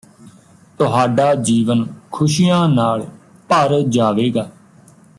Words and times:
ਤੁਹਾਡਾ 0.79 1.33
ਜੀਵਨ 1.35 1.85
ਖੁਸ਼ੀਆਂ 2.11 2.67
ਨਾਲ 2.69 3.05
ਭਰ 3.49 3.79
ਜਾਵੇਗਾ 3.89 4.49